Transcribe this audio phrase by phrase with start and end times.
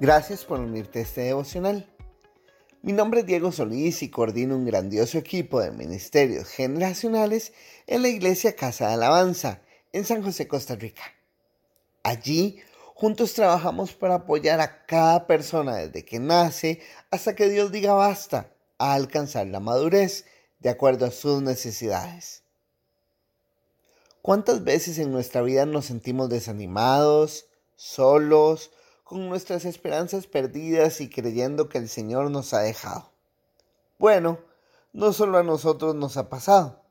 [0.00, 1.86] Gracias por unirte a este devocional.
[2.80, 7.52] Mi nombre es Diego Solís y coordino un grandioso equipo de ministerios generacionales
[7.86, 9.60] en la iglesia Casa de Alabanza
[9.92, 11.02] en San José, Costa Rica.
[12.02, 12.62] Allí,
[12.94, 18.54] juntos trabajamos para apoyar a cada persona desde que nace hasta que Dios diga basta
[18.78, 20.24] a alcanzar la madurez
[20.60, 22.42] de acuerdo a sus necesidades.
[24.22, 27.44] ¿Cuántas veces en nuestra vida nos sentimos desanimados,
[27.76, 28.70] solos,
[29.10, 33.10] con nuestras esperanzas perdidas y creyendo que el Señor nos ha dejado.
[33.98, 34.38] Bueno,
[34.92, 36.84] no solo a nosotros nos ha pasado.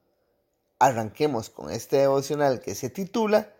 [0.80, 3.54] Arranquemos con este devocional que se titula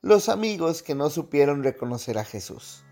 [0.00, 2.85] Los amigos que no supieron reconocer a Jesús.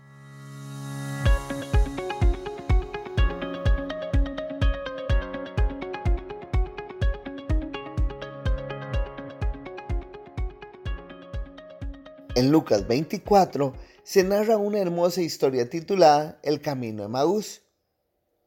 [12.35, 17.61] En Lucas 24 se narra una hermosa historia titulada El Camino de Maús.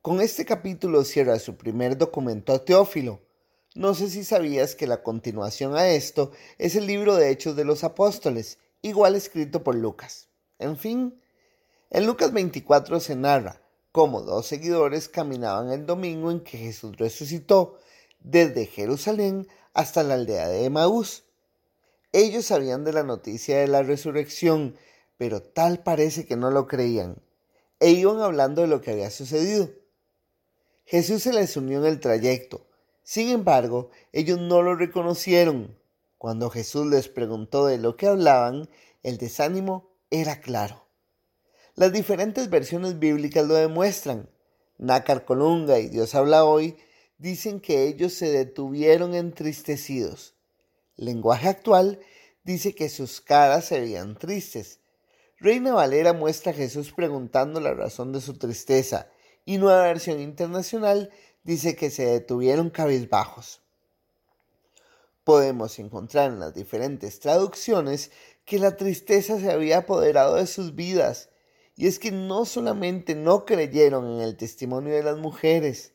[0.02, 3.22] Con este capítulo cierra su primer documento Teófilo.
[3.74, 7.64] No sé si sabías que la continuación a esto es el libro de Hechos de
[7.64, 10.28] los Apóstoles, igual escrito por Lucas.
[10.58, 11.18] En fin,
[11.88, 17.78] en Lucas 24 se narra cómo dos seguidores caminaban el domingo en que Jesús resucitó
[18.20, 21.24] desde Jerusalén hasta la aldea de Maús.
[22.12, 24.76] Ellos sabían de la noticia de la resurrección
[25.18, 27.16] pero tal parece que no lo creían,
[27.80, 29.68] e iban hablando de lo que había sucedido.
[30.86, 32.66] Jesús se les unió en el trayecto,
[33.02, 35.76] sin embargo, ellos no lo reconocieron.
[36.18, 38.68] Cuando Jesús les preguntó de lo que hablaban,
[39.02, 40.86] el desánimo era claro.
[41.74, 44.28] Las diferentes versiones bíblicas lo demuestran.
[44.78, 46.76] Nácar Colunga y Dios habla hoy
[47.18, 50.37] dicen que ellos se detuvieron entristecidos.
[50.98, 52.00] Lenguaje actual
[52.44, 54.80] dice que sus caras se veían tristes,
[55.40, 59.08] Reina Valera muestra a Jesús preguntando la razón de su tristeza
[59.44, 61.10] y Nueva Versión Internacional
[61.44, 63.62] dice que se detuvieron cabizbajos.
[65.22, 68.10] Podemos encontrar en las diferentes traducciones
[68.44, 71.30] que la tristeza se había apoderado de sus vidas
[71.76, 75.92] y es que no solamente no creyeron en el testimonio de las mujeres,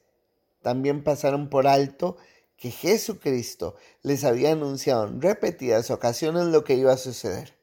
[0.61, 2.15] también pasaron por alto
[2.63, 7.59] que Jesucristo les había anunciado en repetidas ocasiones lo que iba a suceder.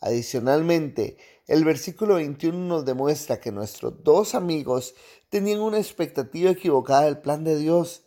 [0.00, 4.94] Adicionalmente, el versículo 21 nos demuestra que nuestros dos amigos
[5.28, 8.04] tenían una expectativa equivocada del plan de Dios.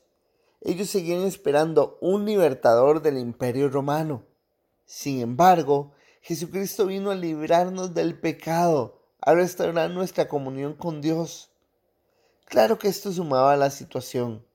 [0.61, 4.25] Ellos seguían esperando un libertador del imperio romano.
[4.87, 11.51] Sin embargo, Jesucristo vino a librarnos del pecado, a restaurar nuestra comunión con Dios.
[12.45, 14.46] Claro que esto sumaba a la situación.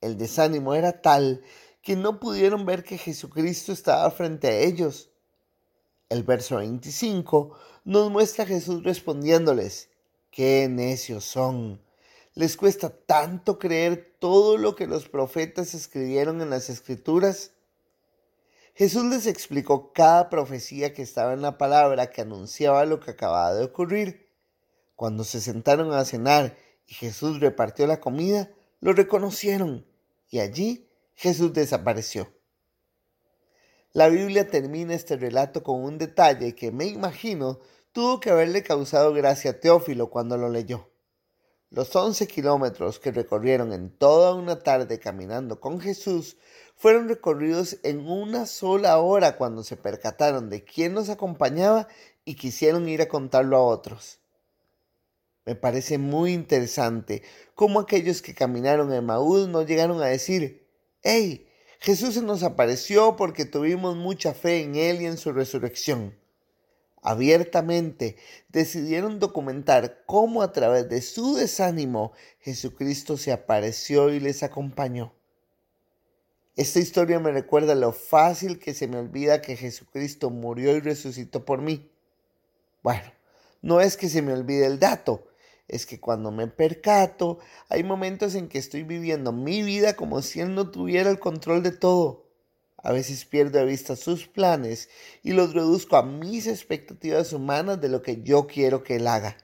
[0.00, 1.42] El desánimo era tal
[1.82, 5.10] que no pudieron ver que Jesucristo estaba frente a ellos.
[6.08, 9.88] El verso 25 nos muestra a Jesús respondiéndoles,
[10.30, 11.80] qué necios son.
[12.34, 17.52] ¿Les cuesta tanto creer todo lo que los profetas escribieron en las escrituras?
[18.74, 23.54] Jesús les explicó cada profecía que estaba en la palabra que anunciaba lo que acababa
[23.54, 24.28] de ocurrir.
[24.96, 28.50] Cuando se sentaron a cenar y Jesús repartió la comida,
[28.80, 29.86] lo reconocieron
[30.28, 32.32] y allí Jesús desapareció.
[33.92, 37.60] La Biblia termina este relato con un detalle que me imagino
[37.92, 40.90] tuvo que haberle causado gracia a Teófilo cuando lo leyó.
[41.70, 46.36] Los 11 kilómetros que recorrieron en toda una tarde caminando con Jesús
[46.76, 51.88] fueron recorridos en una sola hora cuando se percataron de quién nos acompañaba
[52.24, 54.20] y quisieron ir a contarlo a otros.
[55.46, 57.22] Me parece muy interesante
[57.54, 60.66] cómo aquellos que caminaron en Maús no llegaron a decir,
[61.02, 61.48] ¡Hey!
[61.78, 66.18] Jesús se nos apareció porque tuvimos mucha fe en Él y en su resurrección.
[67.00, 68.16] Abiertamente
[68.48, 75.14] decidieron documentar cómo a través de su desánimo Jesucristo se apareció y les acompañó.
[76.56, 81.44] Esta historia me recuerda lo fácil que se me olvida que Jesucristo murió y resucitó
[81.44, 81.88] por mí.
[82.82, 83.12] Bueno,
[83.62, 85.25] no es que se me olvide el dato,
[85.68, 90.40] es que cuando me percato, hay momentos en que estoy viviendo mi vida como si
[90.40, 92.26] Él no tuviera el control de todo.
[92.76, 94.88] A veces pierdo de vista sus planes
[95.22, 99.36] y los reduzco a mis expectativas humanas de lo que yo quiero que Él haga.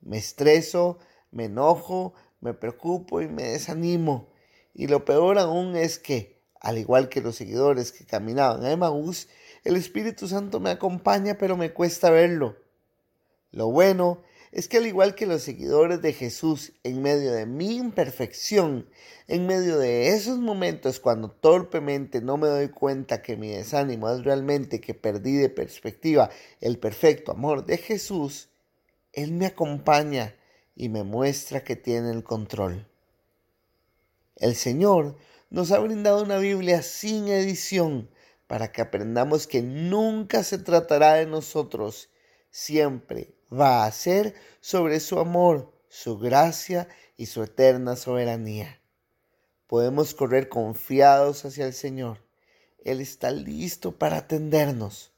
[0.00, 0.98] Me estreso,
[1.30, 4.28] me enojo, me preocupo y me desanimo.
[4.74, 9.28] Y lo peor aún es que, al igual que los seguidores que caminaban a Emmaús,
[9.62, 12.56] el Espíritu Santo me acompaña pero me cuesta verlo.
[13.52, 14.22] Lo bueno
[14.54, 18.88] es que al igual que los seguidores de Jesús, en medio de mi imperfección,
[19.26, 24.22] en medio de esos momentos cuando torpemente no me doy cuenta que mi desánimo es
[24.22, 26.30] realmente que perdí de perspectiva
[26.60, 28.48] el perfecto amor de Jesús,
[29.12, 30.36] Él me acompaña
[30.76, 32.86] y me muestra que tiene el control.
[34.36, 35.16] El Señor
[35.50, 38.08] nos ha brindado una Biblia sin edición
[38.46, 42.08] para que aprendamos que nunca se tratará de nosotros,
[42.50, 48.80] siempre va a ser sobre su amor, su gracia y su eterna soberanía.
[49.66, 52.18] Podemos correr confiados hacia el Señor.
[52.84, 55.12] Él está listo para atendernos.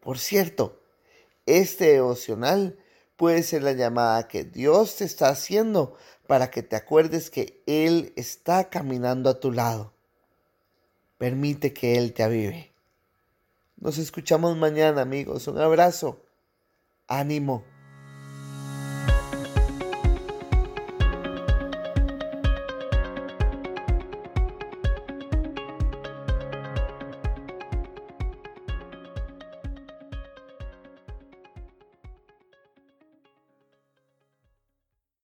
[0.00, 0.80] Por cierto,
[1.46, 2.78] este devocional
[3.16, 5.96] puede ser la llamada que Dios te está haciendo
[6.26, 9.92] para que te acuerdes que Él está caminando a tu lado.
[11.16, 12.72] Permite que Él te avive.
[13.76, 15.48] Nos escuchamos mañana amigos.
[15.48, 16.22] Un abrazo.
[17.08, 17.64] Ánimo.